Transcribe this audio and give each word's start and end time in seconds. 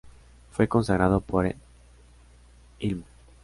Fue 0.49 0.67
consagrado 0.67 1.21
por 1.21 1.45
el 1.45 1.55
Ilmo. 2.79 3.03